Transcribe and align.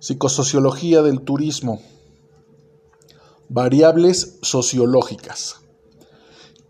Psicosociología 0.00 1.02
del 1.02 1.20
turismo. 1.20 1.82
Variables 3.50 4.38
sociológicas. 4.40 5.56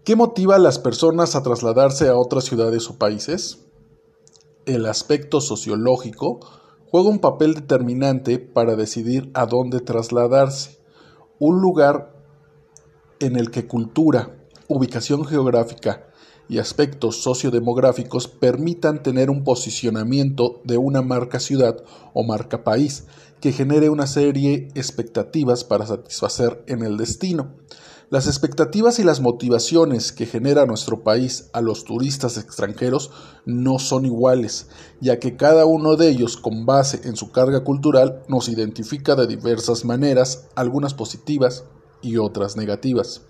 ¿Qué 0.02 0.16
motiva 0.16 0.56
a 0.56 0.58
las 0.58 0.80
personas 0.80 1.36
a 1.36 1.42
trasladarse 1.44 2.08
a 2.08 2.16
otras 2.16 2.42
ciudades 2.42 2.90
o 2.90 2.98
países? 2.98 3.66
El 4.66 4.84
aspecto 4.84 5.40
sociológico 5.40 6.40
juega 6.90 7.08
un 7.08 7.20
papel 7.20 7.54
determinante 7.54 8.40
para 8.40 8.74
decidir 8.74 9.30
a 9.34 9.46
dónde 9.46 9.78
trasladarse. 9.78 10.80
Un 11.38 11.60
lugar 11.60 12.12
en 13.20 13.36
el 13.36 13.52
que 13.52 13.68
cultura, 13.68 14.40
ubicación 14.66 15.24
geográfica, 15.24 16.09
y 16.50 16.58
aspectos 16.58 17.22
sociodemográficos 17.22 18.26
permitan 18.26 19.04
tener 19.04 19.30
un 19.30 19.44
posicionamiento 19.44 20.60
de 20.64 20.78
una 20.78 21.00
marca 21.00 21.38
ciudad 21.38 21.76
o 22.12 22.24
marca 22.24 22.64
país 22.64 23.04
que 23.40 23.52
genere 23.52 23.88
una 23.88 24.08
serie 24.08 24.68
de 24.74 24.80
expectativas 24.80 25.62
para 25.62 25.86
satisfacer 25.86 26.64
en 26.66 26.82
el 26.82 26.96
destino. 26.96 27.54
Las 28.10 28.26
expectativas 28.26 28.98
y 28.98 29.04
las 29.04 29.20
motivaciones 29.20 30.10
que 30.10 30.26
genera 30.26 30.66
nuestro 30.66 31.04
país 31.04 31.48
a 31.52 31.60
los 31.60 31.84
turistas 31.84 32.36
extranjeros 32.36 33.12
no 33.46 33.78
son 33.78 34.04
iguales, 34.04 34.66
ya 35.00 35.20
que 35.20 35.36
cada 35.36 35.64
uno 35.66 35.94
de 35.94 36.08
ellos, 36.08 36.36
con 36.36 36.66
base 36.66 37.02
en 37.04 37.14
su 37.14 37.30
carga 37.30 37.62
cultural, 37.62 38.24
nos 38.26 38.48
identifica 38.48 39.14
de 39.14 39.28
diversas 39.28 39.84
maneras, 39.84 40.48
algunas 40.56 40.94
positivas 40.94 41.62
y 42.02 42.16
otras 42.16 42.56
negativas. 42.56 43.22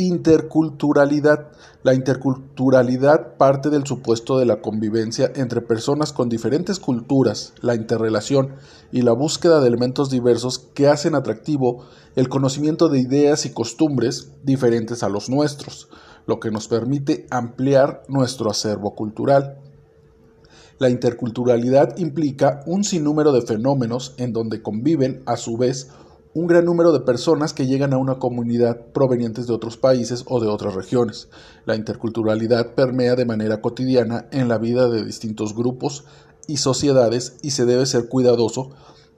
Interculturalidad. 0.00 1.48
La 1.82 1.92
interculturalidad 1.92 3.36
parte 3.36 3.68
del 3.68 3.84
supuesto 3.84 4.38
de 4.38 4.46
la 4.46 4.60
convivencia 4.60 5.32
entre 5.34 5.60
personas 5.60 6.12
con 6.12 6.28
diferentes 6.28 6.78
culturas, 6.78 7.52
la 7.62 7.74
interrelación 7.74 8.54
y 8.92 9.02
la 9.02 9.10
búsqueda 9.10 9.60
de 9.60 9.66
elementos 9.66 10.08
diversos 10.08 10.60
que 10.72 10.86
hacen 10.86 11.16
atractivo 11.16 11.84
el 12.14 12.28
conocimiento 12.28 12.88
de 12.88 13.00
ideas 13.00 13.44
y 13.44 13.50
costumbres 13.50 14.30
diferentes 14.44 15.02
a 15.02 15.08
los 15.08 15.28
nuestros, 15.28 15.88
lo 16.28 16.38
que 16.38 16.52
nos 16.52 16.68
permite 16.68 17.26
ampliar 17.30 18.04
nuestro 18.06 18.52
acervo 18.52 18.94
cultural. 18.94 19.58
La 20.78 20.90
interculturalidad 20.90 21.96
implica 21.96 22.60
un 22.66 22.84
sinnúmero 22.84 23.32
de 23.32 23.42
fenómenos 23.42 24.14
en 24.16 24.32
donde 24.32 24.62
conviven 24.62 25.24
a 25.26 25.36
su 25.36 25.56
vez 25.56 25.88
un 26.38 26.46
gran 26.46 26.64
número 26.64 26.92
de 26.92 27.00
personas 27.00 27.52
que 27.52 27.66
llegan 27.66 27.92
a 27.92 27.98
una 27.98 28.20
comunidad 28.20 28.92
provenientes 28.92 29.48
de 29.48 29.54
otros 29.54 29.76
países 29.76 30.24
o 30.28 30.38
de 30.38 30.46
otras 30.46 30.72
regiones. 30.76 31.28
La 31.64 31.74
interculturalidad 31.74 32.76
permea 32.76 33.16
de 33.16 33.24
manera 33.24 33.60
cotidiana 33.60 34.28
en 34.30 34.46
la 34.46 34.56
vida 34.56 34.88
de 34.88 35.04
distintos 35.04 35.52
grupos 35.56 36.04
y 36.46 36.58
sociedades 36.58 37.38
y 37.42 37.50
se 37.50 37.66
debe 37.66 37.86
ser 37.86 38.08
cuidadoso 38.08 38.70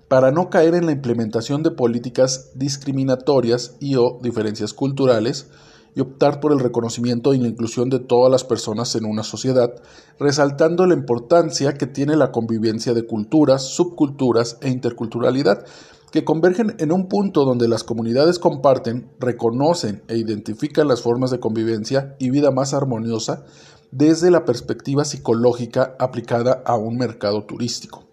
para 0.08 0.30
no 0.30 0.48
caer 0.48 0.74
en 0.74 0.86
la 0.86 0.92
implementación 0.92 1.62
de 1.62 1.72
políticas 1.72 2.52
discriminatorias 2.54 3.76
y 3.80 3.96
o 3.96 4.18
diferencias 4.22 4.72
culturales 4.72 5.48
y 5.94 6.00
optar 6.00 6.40
por 6.40 6.52
el 6.52 6.60
reconocimiento 6.60 7.34
y 7.34 7.38
la 7.38 7.48
inclusión 7.48 7.90
de 7.90 7.98
todas 7.98 8.30
las 8.32 8.44
personas 8.44 8.94
en 8.96 9.04
una 9.04 9.24
sociedad, 9.24 9.74
resaltando 10.18 10.86
la 10.86 10.94
importancia 10.94 11.74
que 11.74 11.86
tiene 11.86 12.16
la 12.16 12.32
convivencia 12.32 12.94
de 12.94 13.06
culturas, 13.06 13.62
subculturas 13.62 14.56
e 14.62 14.70
interculturalidad, 14.70 15.66
que 16.12 16.24
convergen 16.24 16.74
en 16.78 16.92
un 16.92 17.08
punto 17.08 17.44
donde 17.44 17.68
las 17.68 17.84
comunidades 17.84 18.38
comparten, 18.38 19.12
reconocen 19.20 20.02
e 20.08 20.16
identifican 20.16 20.88
las 20.88 21.02
formas 21.02 21.30
de 21.30 21.40
convivencia 21.40 22.16
y 22.18 22.30
vida 22.30 22.50
más 22.50 22.74
armoniosa 22.74 23.44
desde 23.92 24.30
la 24.30 24.44
perspectiva 24.44 25.04
psicológica 25.04 25.94
aplicada 25.98 26.62
a 26.64 26.76
un 26.76 26.96
mercado 26.96 27.44
turístico. 27.44 28.04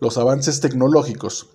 Los 0.00 0.16
avances 0.16 0.60
tecnológicos, 0.60 1.48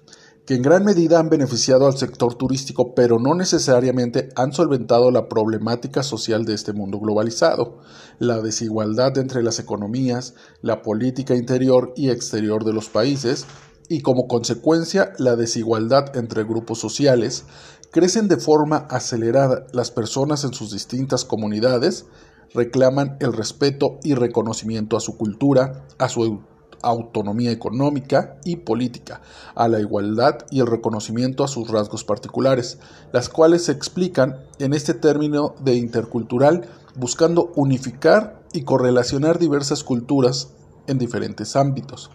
que 0.45 0.55
en 0.55 0.61
gran 0.61 0.83
medida 0.83 1.19
han 1.19 1.29
beneficiado 1.29 1.87
al 1.87 1.97
sector 1.97 2.35
turístico, 2.35 2.93
pero 2.93 3.17
no 3.17 3.33
necesariamente 3.35 4.29
han 4.35 4.52
solventado 4.52 5.09
la 5.11 5.30
problemática 5.30 6.03
social 6.03 6.43
de 6.43 6.53
este 6.53 6.73
mundo 6.73 6.99
globalizado, 6.99 7.80
la 8.19 8.42
desigualdad 8.42 9.17
entre 9.17 9.42
las 9.43 9.59
economías, 9.59 10.36
la 10.61 10.81
política 10.81 11.36
interior 11.36 11.93
y 11.95 12.09
exterior 12.09 12.65
de 12.65 12.73
los 12.73 12.89
países, 12.89 13.45
y 13.89 14.02
como 14.02 14.27
consecuencia 14.27 15.14
la 15.17 15.36
desigualdad 15.36 16.16
entre 16.16 16.44
grupos 16.44 16.80
sociales, 16.80 17.45
crecen 17.92 18.27
de 18.27 18.38
forma 18.38 18.88
acelerada 18.89 19.66
las 19.71 19.92
personas 19.92 20.44
en 20.44 20.54
sus 20.54 20.71
distintas 20.71 21.26
comunidades, 21.26 22.05
reclaman 22.54 23.17
el 23.20 23.33
respeto 23.33 23.99
y 24.04 24.16
reconocimiento 24.16 24.98
a 24.98 24.99
su 24.99 25.17
cultura, 25.17 25.86
a 25.98 26.10
su 26.10 26.42
autonomía 26.82 27.52
económica 27.52 28.38
y 28.43 28.58
política, 28.58 29.22
a 29.55 29.67
la 29.67 29.80
igualdad 29.80 30.39
y 30.52 30.60
el 30.60 30.67
reconocimiento 30.67 31.43
a 31.43 31.48
sus 31.48 31.70
rasgos 31.70 32.04
particulares, 32.04 32.77
las 33.11 33.30
cuales 33.30 33.66
se 33.66 33.72
explican 33.72 34.38
en 34.60 34.73
este 34.73 34.93
término 34.93 35.55
de 35.64 35.76
intercultural 35.76 36.67
buscando 36.95 37.52
unificar 37.55 38.43
y 38.54 38.64
correlacionar 38.64 39.39
diversas 39.39 39.83
culturas 39.83 40.49
en 40.88 40.99
diferentes 40.99 41.55
ámbitos. 41.55 42.11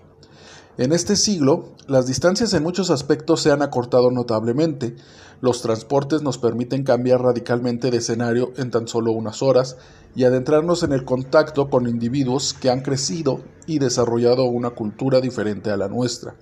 En 0.78 0.92
este 0.92 1.16
siglo, 1.16 1.74
las 1.88 2.06
distancias 2.06 2.54
en 2.54 2.62
muchos 2.62 2.90
aspectos 2.90 3.42
se 3.42 3.50
han 3.50 3.62
acortado 3.62 4.12
notablemente. 4.12 4.94
Los 5.40 5.60
transportes 5.60 6.22
nos 6.22 6.38
permiten 6.38 6.84
cambiar 6.84 7.20
radicalmente 7.20 7.90
de 7.90 7.96
escenario 7.96 8.52
en 8.56 8.70
tan 8.70 8.86
solo 8.86 9.10
unas 9.10 9.42
horas 9.42 9.76
y 10.14 10.22
adentrarnos 10.22 10.84
en 10.84 10.92
el 10.92 11.04
contacto 11.04 11.68
con 11.68 11.88
individuos 11.88 12.54
que 12.54 12.70
han 12.70 12.82
crecido 12.82 13.40
y 13.66 13.80
desarrollado 13.80 14.44
una 14.44 14.70
cultura 14.70 15.20
diferente 15.20 15.72
a 15.72 15.76
la 15.76 15.88
nuestra. 15.88 16.36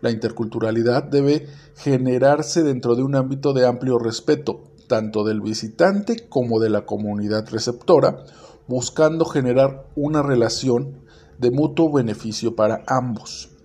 La 0.00 0.10
interculturalidad 0.10 1.04
debe 1.04 1.46
generarse 1.76 2.64
dentro 2.64 2.96
de 2.96 3.04
un 3.04 3.14
ámbito 3.14 3.52
de 3.52 3.68
amplio 3.68 4.00
respeto, 4.00 4.64
tanto 4.88 5.22
del 5.22 5.40
visitante 5.40 6.28
como 6.28 6.58
de 6.58 6.70
la 6.70 6.86
comunidad 6.86 7.48
receptora, 7.52 8.24
buscando 8.66 9.24
generar 9.26 9.86
una 9.94 10.24
relación 10.24 11.02
de 11.38 11.52
mutuo 11.52 11.92
beneficio 11.92 12.56
para 12.56 12.82
ambos 12.88 13.55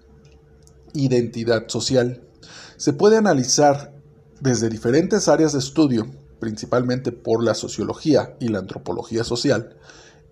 identidad 0.93 1.67
social. 1.67 2.21
Se 2.77 2.93
puede 2.93 3.17
analizar 3.17 3.93
desde 4.39 4.69
diferentes 4.69 5.27
áreas 5.27 5.53
de 5.53 5.59
estudio, 5.59 6.07
principalmente 6.39 7.11
por 7.11 7.43
la 7.43 7.53
sociología 7.53 8.35
y 8.39 8.47
la 8.47 8.59
antropología 8.59 9.23
social, 9.23 9.77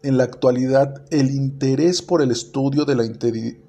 en 0.02 0.18
la 0.18 0.24
actualidad 0.24 1.04
el 1.10 1.32
interés 1.32 2.02
por 2.02 2.22
el 2.22 2.32
estudio 2.32 2.86
de 2.86 2.96
la 2.96 3.06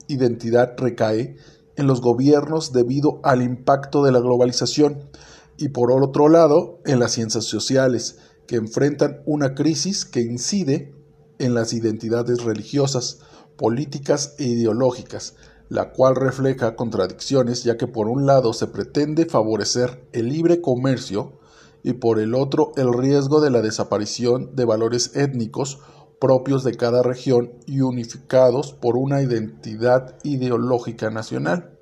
identidad 0.07 0.75
recae 0.77 1.37
en 1.77 1.87
los 1.87 2.01
gobiernos 2.01 2.73
debido 2.73 3.21
al 3.25 3.43
impacto 3.43 4.05
de 4.05 4.13
la 4.13 4.21
globalización 4.21 5.09
y 5.57 5.71
por 5.71 5.91
otro 5.93 6.29
lado 6.29 6.81
en 6.87 7.01
las 7.01 7.13
ciencias 7.13 7.45
sociales 7.45 8.19
que 8.47 8.57
enfrentan 8.57 9.23
una 9.27 9.55
crisis 9.55 10.05
que 10.05 10.21
incide 10.21 10.95
en 11.39 11.55
las 11.55 11.73
identidades 11.73 12.43
religiosas, 12.45 13.19
políticas 13.57 14.35
e 14.39 14.45
ideológicas, 14.45 15.35
la 15.71 15.93
cual 15.93 16.17
refleja 16.17 16.75
contradicciones 16.75 17.63
ya 17.63 17.79
que 17.79 17.87
por 17.87 18.09
un 18.09 18.27
lado 18.27 18.53
se 18.53 18.67
pretende 18.67 19.25
favorecer 19.25 20.07
el 20.13 20.29
libre 20.29 20.61
comercio 20.61 21.39
y 21.85 21.95
por 21.95 22.19
el 22.19 22.35
otro 22.35 22.73
el 22.77 22.93
riesgo 22.93 23.41
de 23.41 23.51
la 23.51 23.63
desaparición 23.63 24.55
de 24.57 24.65
valores 24.65 25.17
étnicos 25.17 25.79
propios 26.21 26.65
de 26.65 26.75
cada 26.75 27.03
región 27.03 27.53
y 27.67 27.81
unificados 27.81 28.75
por 28.75 28.97
una 28.97 29.23
identidad 29.23 30.17
ideológica 30.25 31.09
nacional. 31.09 31.79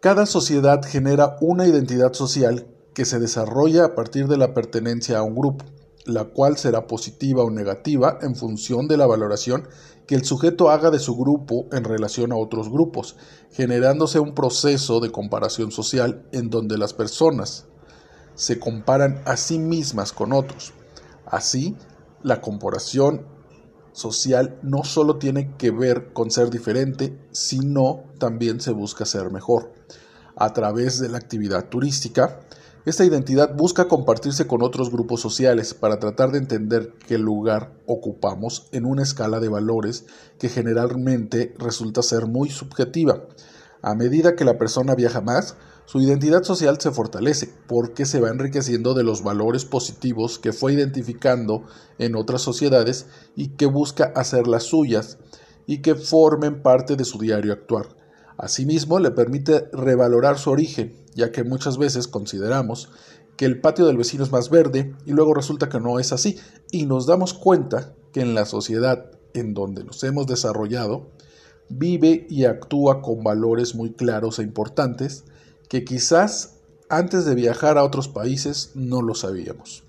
Cada 0.00 0.24
sociedad 0.24 0.80
genera 0.82 1.36
una 1.40 1.66
identidad 1.66 2.12
social 2.12 2.68
que 2.94 3.04
se 3.04 3.18
desarrolla 3.18 3.84
a 3.84 3.94
partir 3.96 4.28
de 4.28 4.38
la 4.38 4.54
pertenencia 4.54 5.18
a 5.18 5.22
un 5.22 5.34
grupo, 5.34 5.64
la 6.06 6.24
cual 6.24 6.56
será 6.56 6.86
positiva 6.86 7.42
o 7.42 7.50
negativa 7.50 8.18
en 8.22 8.36
función 8.36 8.88
de 8.88 8.96
la 8.96 9.06
valoración 9.06 9.68
que 10.06 10.14
el 10.14 10.24
sujeto 10.24 10.70
haga 10.70 10.90
de 10.90 11.00
su 11.00 11.16
grupo 11.16 11.66
en 11.72 11.84
relación 11.84 12.32
a 12.32 12.36
otros 12.36 12.70
grupos, 12.70 13.16
generándose 13.52 14.20
un 14.20 14.34
proceso 14.34 15.00
de 15.00 15.10
comparación 15.10 15.72
social 15.72 16.24
en 16.32 16.48
donde 16.48 16.78
las 16.78 16.94
personas 16.94 17.66
se 18.36 18.60
comparan 18.60 19.22
a 19.24 19.36
sí 19.36 19.58
mismas 19.58 20.12
con 20.12 20.32
otros. 20.32 20.72
Así, 21.26 21.76
la 22.22 22.40
comparación 22.40 23.26
social 23.92 24.58
no 24.62 24.84
solo 24.84 25.16
tiene 25.16 25.56
que 25.56 25.70
ver 25.70 26.12
con 26.12 26.30
ser 26.30 26.50
diferente, 26.50 27.18
sino 27.32 28.04
también 28.18 28.60
se 28.60 28.72
busca 28.72 29.06
ser 29.06 29.32
mejor. 29.32 29.72
A 30.36 30.52
través 30.52 31.00
de 31.00 31.08
la 31.08 31.16
actividad 31.16 31.68
turística, 31.68 32.40
esta 32.86 33.04
identidad 33.04 33.56
busca 33.56 33.88
compartirse 33.88 34.46
con 34.46 34.62
otros 34.62 34.92
grupos 34.92 35.20
sociales 35.20 35.74
para 35.74 35.98
tratar 35.98 36.30
de 36.30 36.38
entender 36.38 36.92
qué 37.08 37.18
lugar 37.18 37.72
ocupamos 37.84 38.68
en 38.70 38.84
una 38.84 39.02
escala 39.02 39.40
de 39.40 39.48
valores 39.48 40.06
que 40.38 40.48
generalmente 40.48 41.52
resulta 41.58 42.00
ser 42.02 42.26
muy 42.26 42.48
subjetiva. 42.48 43.26
A 43.82 43.96
medida 43.96 44.36
que 44.36 44.44
la 44.44 44.56
persona 44.56 44.94
viaja 44.94 45.20
más, 45.20 45.56
su 45.84 46.00
identidad 46.00 46.44
social 46.44 46.80
se 46.80 46.92
fortalece 46.92 47.52
porque 47.66 48.06
se 48.06 48.20
va 48.20 48.28
enriqueciendo 48.28 48.94
de 48.94 49.02
los 49.02 49.24
valores 49.24 49.64
positivos 49.64 50.38
que 50.38 50.52
fue 50.52 50.72
identificando 50.74 51.64
en 51.98 52.14
otras 52.14 52.42
sociedades 52.42 53.06
y 53.34 53.48
que 53.48 53.66
busca 53.66 54.12
hacer 54.14 54.46
las 54.46 54.62
suyas 54.62 55.18
y 55.66 55.78
que 55.82 55.96
formen 55.96 56.62
parte 56.62 56.94
de 56.94 57.04
su 57.04 57.18
diario 57.18 57.52
actuar. 57.52 57.95
Asimismo, 58.38 58.98
le 58.98 59.10
permite 59.10 59.68
revalorar 59.72 60.38
su 60.38 60.50
origen, 60.50 60.94
ya 61.14 61.32
que 61.32 61.44
muchas 61.44 61.78
veces 61.78 62.08
consideramos 62.08 62.90
que 63.36 63.44
el 63.44 63.60
patio 63.60 63.86
del 63.86 63.96
vecino 63.96 64.24
es 64.24 64.32
más 64.32 64.50
verde 64.50 64.94
y 65.04 65.12
luego 65.12 65.34
resulta 65.34 65.68
que 65.68 65.80
no 65.80 65.98
es 65.98 66.12
así 66.12 66.38
y 66.70 66.86
nos 66.86 67.06
damos 67.06 67.34
cuenta 67.34 67.94
que 68.12 68.20
en 68.20 68.34
la 68.34 68.46
sociedad 68.46 69.10
en 69.34 69.54
donde 69.54 69.84
nos 69.84 70.02
hemos 70.04 70.26
desarrollado 70.26 71.10
vive 71.68 72.26
y 72.30 72.44
actúa 72.44 73.02
con 73.02 73.22
valores 73.22 73.74
muy 73.74 73.92
claros 73.92 74.38
e 74.38 74.42
importantes 74.42 75.24
que 75.68 75.84
quizás 75.84 76.54
antes 76.88 77.24
de 77.24 77.34
viajar 77.34 77.78
a 77.78 77.84
otros 77.84 78.08
países 78.08 78.70
no 78.74 79.02
lo 79.02 79.14
sabíamos. 79.14 79.82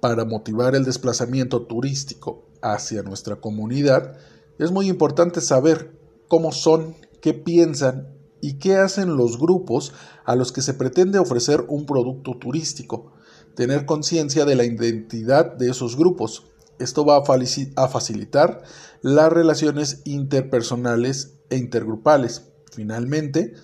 Para 0.00 0.24
motivar 0.24 0.76
el 0.76 0.84
desplazamiento 0.84 1.62
turístico 1.62 2.44
hacia 2.62 3.02
nuestra 3.02 3.36
comunidad, 3.36 4.16
es 4.58 4.70
muy 4.70 4.88
importante 4.88 5.40
saber 5.40 5.97
cómo 6.28 6.52
son, 6.52 6.94
qué 7.20 7.34
piensan 7.34 8.14
y 8.40 8.58
qué 8.58 8.76
hacen 8.76 9.16
los 9.16 9.38
grupos 9.38 9.92
a 10.24 10.36
los 10.36 10.52
que 10.52 10.62
se 10.62 10.74
pretende 10.74 11.18
ofrecer 11.18 11.64
un 11.68 11.86
producto 11.86 12.38
turístico, 12.38 13.12
tener 13.54 13.86
conciencia 13.86 14.44
de 14.44 14.54
la 14.54 14.64
identidad 14.64 15.56
de 15.56 15.70
esos 15.70 15.96
grupos. 15.96 16.44
Esto 16.78 17.04
va 17.04 17.18
a 17.18 17.88
facilitar 17.88 18.62
las 19.02 19.32
relaciones 19.32 20.02
interpersonales 20.04 21.38
e 21.50 21.56
intergrupales. 21.56 22.52
Finalmente, 22.70 23.54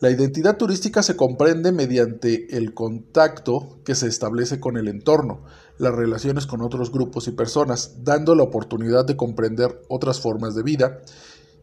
la 0.00 0.10
identidad 0.10 0.56
turística 0.56 1.02
se 1.02 1.16
comprende 1.16 1.70
mediante 1.70 2.56
el 2.56 2.74
contacto 2.74 3.78
que 3.84 3.94
se 3.94 4.08
establece 4.08 4.58
con 4.58 4.76
el 4.76 4.88
entorno, 4.88 5.44
las 5.78 5.94
relaciones 5.94 6.46
con 6.46 6.62
otros 6.62 6.90
grupos 6.90 7.28
y 7.28 7.32
personas, 7.32 8.02
dando 8.02 8.34
la 8.34 8.42
oportunidad 8.42 9.04
de 9.06 9.16
comprender 9.16 9.80
otras 9.88 10.20
formas 10.20 10.54
de 10.54 10.62
vida, 10.62 11.00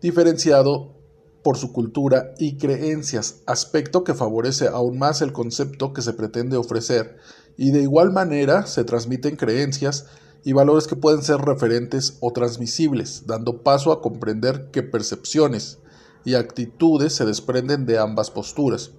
diferenciado 0.01 0.95
por 1.43 1.57
su 1.57 1.71
cultura 1.71 2.33
y 2.37 2.57
creencias, 2.57 3.41
aspecto 3.45 4.03
que 4.03 4.13
favorece 4.13 4.67
aún 4.67 4.99
más 4.99 5.21
el 5.21 5.33
concepto 5.33 5.93
que 5.93 6.01
se 6.01 6.13
pretende 6.13 6.57
ofrecer, 6.57 7.17
y 7.57 7.71
de 7.71 7.81
igual 7.81 8.11
manera 8.11 8.65
se 8.65 8.83
transmiten 8.83 9.35
creencias 9.35 10.05
y 10.43 10.53
valores 10.53 10.87
que 10.87 10.95
pueden 10.95 11.21
ser 11.21 11.37
referentes 11.37 12.17
o 12.19 12.31
transmisibles, 12.31 13.25
dando 13.27 13.61
paso 13.63 13.91
a 13.91 14.01
comprender 14.01 14.69
que 14.71 14.83
percepciones 14.83 15.79
y 16.25 16.35
actitudes 16.35 17.13
se 17.13 17.25
desprenden 17.25 17.85
de 17.85 17.99
ambas 17.99 18.31
posturas. 18.31 18.91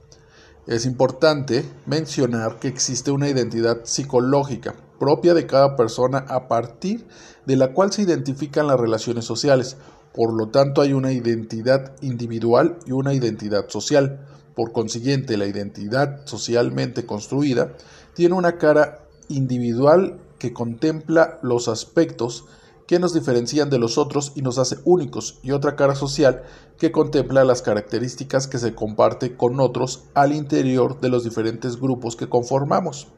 Es 0.67 0.87
importante 0.87 1.65
mencionar 1.87 2.59
que 2.59 2.69
existe 2.69 3.11
una 3.11 3.29
identidad 3.29 3.81
psicológica 3.85 4.75
propia 4.99 5.35
de 5.35 5.47
cada 5.47 5.77
persona 5.77 6.19
a 6.29 6.47
partir 6.47 7.07
de 7.47 7.57
la 7.57 7.73
cual 7.73 7.93
se 7.93 8.03
identifican 8.03 8.69
las 8.69 8.79
relaciones 8.79 9.25
sociales, 9.25 9.77
por 10.15 10.35
lo 10.35 10.49
tanto, 10.51 10.83
hay 10.83 10.93
una 10.93 11.13
identidad 11.13 11.93
individual 12.03 12.79
y 12.87 12.93
una 12.93 13.15
identidad 13.15 13.69
social. 13.69 14.27
Por 14.55 14.73
consiguiente, 14.73 15.39
la 15.39 15.47
identidad 15.47 16.27
socialmente 16.27 17.07
construida 17.07 17.73
tiene 18.15 18.35
una 18.35 18.59
cara 18.59 19.07
individual 19.29 20.21
que 20.39 20.53
contempla 20.53 21.39
los 21.43 21.69
aspectos 21.69 22.45
que 22.87 22.99
nos 22.99 23.15
diferencian 23.15 23.71
de 23.71 23.79
los 23.79 23.99
otros 23.99 24.33
y 24.35 24.43
nos 24.43 24.59
hace 24.59 24.79
únicos, 24.85 25.39
y 25.43 25.53
otra 25.53 25.77
cara 25.77 25.95
social 25.95 26.43
que 26.79 26.93
contempla 26.93 27.45
las 27.45 27.63
características 27.63 28.49
que 28.49 28.59
se 28.59 28.75
comparte 28.75 29.37
con 29.37 29.61
otros 29.61 30.05
al 30.15 30.33
interior 30.33 31.01
de 31.01 31.09
los 31.09 31.25
diferentes 31.25 31.81
grupos 31.81 32.17
que 32.17 32.29
conformamos. 32.29 33.09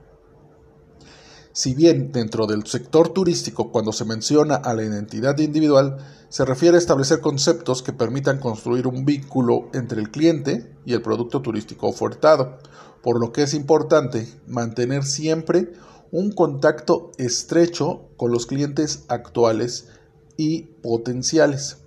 Si 1.53 1.73
bien 1.73 2.11
dentro 2.11 2.49
del 2.49 2.67
sector 2.67 3.11
turístico 3.11 3.71
cuando 3.71 3.93
se 3.93 4.05
menciona 4.05 4.57
a 4.57 4.75
la 4.75 4.83
identidad 4.83 5.39
individual 5.39 5.99
se 6.29 6.45
refiere 6.45 6.77
a 6.77 6.81
establecer 6.81 7.21
conceptos 7.21 7.81
que 7.81 7.93
permitan 7.93 8.41
construir 8.41 8.89
un 8.89 9.05
vínculo 9.05 9.69
entre 9.73 10.01
el 10.01 10.11
cliente 10.11 10.75
y 10.85 10.95
el 10.95 11.03
producto 11.03 11.43
turístico 11.43 11.87
ofertado, 11.87 12.59
por 13.05 13.21
lo 13.21 13.31
que 13.31 13.45
es 13.45 13.55
importante 13.55 14.27
mantener 14.49 15.05
siempre 15.05 15.73
un 16.15 16.31
contacto 16.31 17.11
estrecho 17.19 18.03
con 18.17 18.31
los 18.31 18.47
clientes 18.47 19.05
actuales 19.09 19.89
y 20.37 20.63
potenciales. 20.81 21.79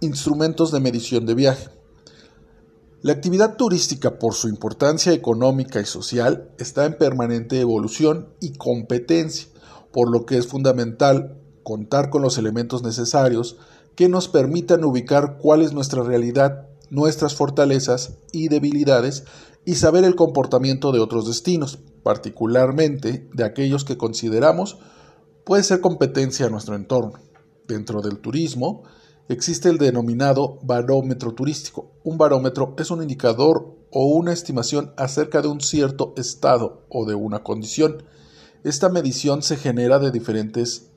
Instrumentos 0.00 0.72
de 0.72 0.80
medición 0.80 1.24
de 1.24 1.34
viaje. 1.34 1.70
La 3.00 3.14
actividad 3.14 3.56
turística, 3.56 4.18
por 4.18 4.34
su 4.34 4.50
importancia 4.50 5.14
económica 5.14 5.80
y 5.80 5.86
social, 5.86 6.50
está 6.58 6.84
en 6.84 6.98
permanente 6.98 7.60
evolución 7.60 8.28
y 8.40 8.52
competencia, 8.58 9.48
por 9.90 10.10
lo 10.10 10.26
que 10.26 10.36
es 10.36 10.46
fundamental 10.46 11.40
contar 11.62 12.10
con 12.10 12.20
los 12.20 12.36
elementos 12.36 12.82
necesarios 12.82 13.56
que 13.94 14.10
nos 14.10 14.28
permitan 14.28 14.84
ubicar 14.84 15.38
cuál 15.38 15.62
es 15.62 15.72
nuestra 15.72 16.02
realidad, 16.02 16.68
nuestras 16.90 17.34
fortalezas 17.34 18.18
y 18.32 18.48
debilidades 18.48 19.24
y 19.66 19.74
saber 19.74 20.04
el 20.04 20.14
comportamiento 20.14 20.92
de 20.92 21.00
otros 21.00 21.26
destinos, 21.26 21.80
particularmente 22.04 23.28
de 23.34 23.44
aquellos 23.44 23.84
que 23.84 23.98
consideramos 23.98 24.78
puede 25.44 25.64
ser 25.64 25.80
competencia 25.80 26.46
a 26.46 26.50
nuestro 26.50 26.76
entorno. 26.76 27.14
Dentro 27.66 28.00
del 28.00 28.20
turismo, 28.20 28.84
existe 29.28 29.68
el 29.68 29.78
denominado 29.78 30.60
barómetro 30.62 31.34
turístico. 31.34 31.90
Un 32.04 32.16
barómetro 32.16 32.76
es 32.78 32.92
un 32.92 33.02
indicador 33.02 33.76
o 33.90 34.06
una 34.06 34.32
estimación 34.32 34.92
acerca 34.96 35.42
de 35.42 35.48
un 35.48 35.60
cierto 35.60 36.14
estado 36.16 36.86
o 36.88 37.04
de 37.04 37.16
una 37.16 37.42
condición. 37.42 38.04
Esta 38.62 38.88
medición 38.88 39.42
se 39.42 39.56
genera 39.56 39.98
de 39.98 40.12
diferentes, 40.12 40.92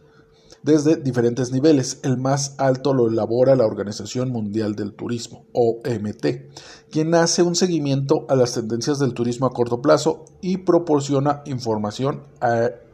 desde 0.64 0.96
diferentes 0.96 1.52
niveles. 1.52 2.00
El 2.04 2.18
más 2.18 2.56
alto 2.58 2.94
lo 2.94 3.08
elabora 3.08 3.56
la 3.56 3.66
Organización 3.66 4.32
Mundial 4.32 4.76
del 4.76 4.94
Turismo, 4.94 5.46
OMT, 5.54 6.26
quien 6.92 7.16
hace 7.16 7.44
un 7.44 7.56
seguimiento 7.56 8.26
a 8.30 8.36
las 8.36 8.54
tendencias 8.54 9.00
del 9.00 9.14
turismo 9.14 9.46
a 9.46 9.54
corto 9.54 9.82
plazo 9.82 10.26
y 10.42 10.58
proporciona 10.58 11.42
información 11.46 12.24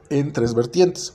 en 0.09 0.33
tres 0.33 0.53
vertientes. 0.53 1.13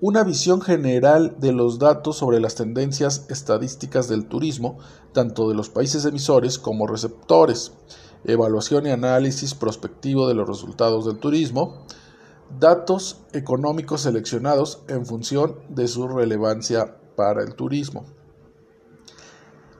Una 0.00 0.22
visión 0.22 0.60
general 0.60 1.36
de 1.40 1.52
los 1.52 1.80
datos 1.80 2.16
sobre 2.16 2.38
las 2.38 2.54
tendencias 2.54 3.26
estadísticas 3.30 4.08
del 4.08 4.26
turismo, 4.26 4.78
tanto 5.12 5.48
de 5.48 5.56
los 5.56 5.70
países 5.70 6.04
emisores 6.04 6.60
como 6.60 6.86
receptores, 6.86 7.72
evaluación 8.24 8.86
y 8.86 8.90
análisis 8.90 9.54
prospectivo 9.54 10.28
de 10.28 10.34
los 10.34 10.48
resultados 10.48 11.06
del 11.06 11.18
turismo, 11.18 11.84
datos 12.58 13.24
económicos 13.32 14.02
seleccionados 14.02 14.82
en 14.88 15.06
función 15.06 15.56
de 15.68 15.88
su 15.88 16.08
relevancia 16.08 16.96
para 17.16 17.42
el 17.42 17.54
turismo. 17.54 18.06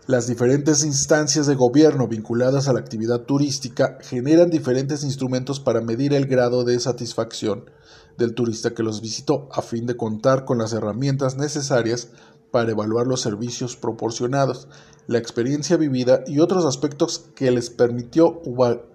Las 0.06 0.26
diferentes 0.26 0.84
instancias 0.84 1.46
de 1.46 1.54
gobierno 1.54 2.08
vinculadas 2.08 2.66
a 2.66 2.72
la 2.72 2.80
actividad 2.80 3.20
turística 3.22 3.98
generan 4.00 4.48
diferentes 4.48 5.04
instrumentos 5.04 5.60
para 5.60 5.82
medir 5.82 6.14
el 6.14 6.26
grado 6.26 6.64
de 6.64 6.80
satisfacción 6.80 7.70
del 8.16 8.34
turista 8.34 8.72
que 8.72 8.82
los 8.82 9.02
visitó 9.02 9.48
a 9.52 9.60
fin 9.60 9.84
de 9.84 9.96
contar 9.96 10.46
con 10.46 10.58
las 10.58 10.72
herramientas 10.72 11.36
necesarias 11.36 12.08
para 12.50 12.70
evaluar 12.70 13.06
los 13.06 13.20
servicios 13.20 13.76
proporcionados, 13.76 14.68
la 15.06 15.18
experiencia 15.18 15.76
vivida 15.76 16.24
y 16.26 16.40
otros 16.40 16.64
aspectos 16.64 17.26
que 17.34 17.50
les 17.50 17.68
permitió 17.68 18.40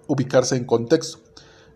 ubicarse 0.08 0.56
en 0.56 0.64
contexto. 0.64 1.18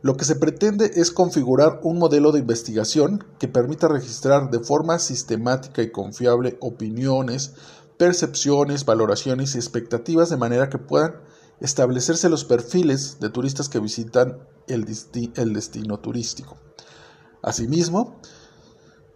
Lo 0.01 0.17
que 0.17 0.25
se 0.25 0.37
pretende 0.37 0.93
es 0.95 1.11
configurar 1.11 1.81
un 1.83 1.99
modelo 1.99 2.31
de 2.31 2.39
investigación 2.39 3.25
que 3.41 3.49
permita 3.49 3.89
registrar 3.89 4.51
de 4.51 4.61
forma 4.61 4.99
sistemática 5.01 5.83
y 5.83 5.91
confiable 5.91 6.57
opiniones, 6.61 7.55
percepciones, 7.97 8.85
valoraciones 8.85 9.55
y 9.55 9.59
expectativas 9.59 10.31
de 10.31 10.37
manera 10.37 10.69
que 10.69 10.79
puedan 10.79 11.17
establecerse 11.61 12.29
los 12.29 12.45
perfiles 12.45 13.19
de 13.19 13.31
turistas 13.31 13.69
que 13.69 13.81
visitan 13.81 14.39
el, 14.69 14.85
destino 15.53 15.99
turístico. 15.99 16.57
Asimismo, 17.43 18.21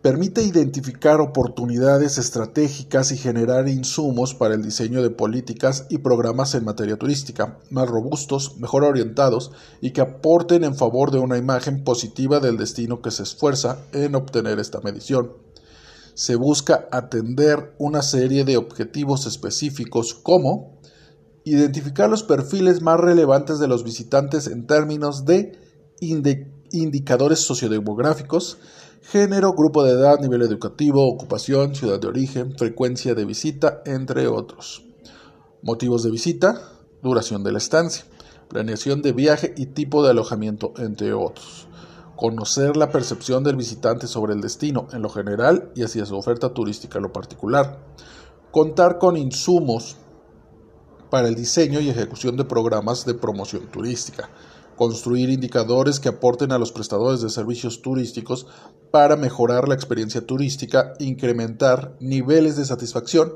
permite 0.02 0.42
identificar 0.42 1.20
oportunidades 1.20 2.18
estratégicas 2.18 3.12
y 3.12 3.16
generar 3.16 3.68
insumos 3.68 4.34
para 4.34 4.54
el 4.54 4.62
diseño 4.62 5.00
de 5.00 5.10
políticas 5.10 5.86
y 5.88 5.98
programas 5.98 6.56
en 6.56 6.64
materia 6.64 6.96
turística 6.96 7.60
más 7.70 7.88
robustos, 7.88 8.58
mejor 8.58 8.82
orientados 8.82 9.52
y 9.80 9.92
que 9.92 10.00
aporten 10.00 10.64
en 10.64 10.74
favor 10.74 11.12
de 11.12 11.20
una 11.20 11.38
imagen 11.38 11.84
positiva 11.84 12.40
del 12.40 12.56
destino 12.56 13.00
que 13.00 13.12
se 13.12 13.22
esfuerza 13.22 13.78
en 13.92 14.16
obtener 14.16 14.58
esta 14.58 14.80
medición. 14.80 15.34
Se 16.14 16.34
busca 16.34 16.88
atender 16.90 17.72
una 17.78 18.02
serie 18.02 18.44
de 18.44 18.56
objetivos 18.56 19.26
específicos 19.26 20.14
como 20.14 20.80
identificar 21.44 22.10
los 22.10 22.24
perfiles 22.24 22.82
más 22.82 22.98
relevantes 22.98 23.60
de 23.60 23.68
los 23.68 23.84
visitantes 23.84 24.48
en 24.48 24.66
términos 24.66 25.24
de 25.24 25.58
indicadores 26.00 27.38
sociodemográficos, 27.38 28.58
género, 29.02 29.52
grupo 29.52 29.82
de 29.82 29.92
edad, 29.92 30.20
nivel 30.20 30.42
educativo, 30.42 31.06
ocupación, 31.06 31.74
ciudad 31.74 32.00
de 32.00 32.06
origen, 32.06 32.56
frecuencia 32.56 33.14
de 33.14 33.24
visita, 33.24 33.82
entre 33.84 34.28
otros. 34.28 34.84
Motivos 35.62 36.02
de 36.02 36.10
visita, 36.10 36.60
duración 37.02 37.42
de 37.42 37.52
la 37.52 37.58
estancia, 37.58 38.04
planeación 38.48 39.02
de 39.02 39.12
viaje 39.12 39.54
y 39.56 39.66
tipo 39.66 40.04
de 40.04 40.10
alojamiento, 40.10 40.72
entre 40.78 41.12
otros. 41.14 41.66
Conocer 42.16 42.76
la 42.76 42.90
percepción 42.90 43.42
del 43.42 43.56
visitante 43.56 44.06
sobre 44.06 44.34
el 44.34 44.40
destino 44.40 44.86
en 44.92 45.02
lo 45.02 45.08
general 45.08 45.72
y 45.74 45.82
hacia 45.82 46.06
su 46.06 46.16
oferta 46.16 46.54
turística 46.54 46.98
en 46.98 47.04
lo 47.04 47.12
particular. 47.12 47.78
contar 48.52 48.98
con 48.98 49.16
insumos 49.16 49.96
para 51.08 51.28
el 51.28 51.34
diseño 51.34 51.80
y 51.80 51.88
ejecución 51.88 52.36
de 52.36 52.44
programas 52.44 53.06
de 53.06 53.14
promoción 53.14 53.66
turística, 53.68 54.28
construir 54.76 55.30
indicadores 55.30 56.00
que 56.00 56.08
aporten 56.08 56.52
a 56.52 56.58
los 56.58 56.72
prestadores 56.72 57.20
de 57.20 57.30
servicios 57.30 57.82
turísticos 57.82 58.46
para 58.90 59.16
mejorar 59.16 59.68
la 59.68 59.74
experiencia 59.74 60.26
turística, 60.26 60.94
incrementar 60.98 61.96
niveles 62.00 62.56
de 62.56 62.64
satisfacción 62.64 63.34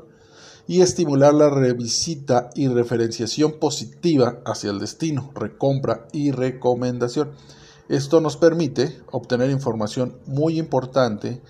y 0.67 0.81
estimular 0.81 1.33
la 1.33 1.49
revisita 1.49 2.49
y 2.53 2.67
referenciación 2.67 3.53
positiva 3.53 4.41
hacia 4.45 4.69
el 4.69 4.79
destino, 4.79 5.31
recompra 5.33 6.07
y 6.11 6.31
recomendación. 6.31 7.31
Esto 7.89 8.19
nos 8.19 8.35
permite 8.35 8.99
obtener 9.11 9.49
información 9.49 10.19
muy 10.25 10.59
importante 10.59 11.41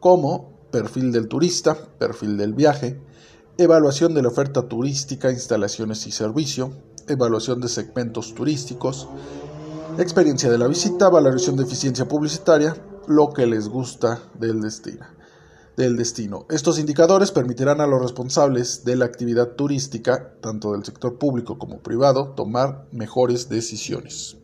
como 0.00 0.52
perfil 0.72 1.12
del 1.12 1.28
turista, 1.28 1.76
perfil 1.98 2.36
del 2.36 2.52
viaje, 2.52 3.00
evaluación 3.58 4.12
de 4.12 4.22
la 4.22 4.28
oferta 4.28 4.66
turística, 4.66 5.30
instalaciones 5.30 6.06
y 6.08 6.10
servicio, 6.10 6.72
evaluación 7.08 7.60
de 7.60 7.68
segmentos 7.68 8.34
turísticos, 8.34 9.08
experiencia 9.98 10.50
de 10.50 10.58
la 10.58 10.66
visita, 10.66 11.08
valoración 11.08 11.56
de 11.56 11.64
eficiencia 11.64 12.06
publicitaria, 12.06 12.76
lo 13.06 13.32
que 13.32 13.46
les 13.46 13.68
gusta 13.68 14.20
del 14.38 14.60
destino. 14.60 15.06
Del 15.76 15.96
destino. 15.96 16.46
Estos 16.50 16.78
indicadores 16.78 17.32
permitirán 17.32 17.80
a 17.80 17.86
los 17.86 18.00
responsables 18.00 18.84
de 18.84 18.96
la 18.96 19.06
actividad 19.06 19.50
turística, 19.56 20.34
tanto 20.40 20.72
del 20.72 20.84
sector 20.84 21.18
público 21.18 21.58
como 21.58 21.80
privado, 21.80 22.32
tomar 22.36 22.86
mejores 22.92 23.48
decisiones. 23.48 24.36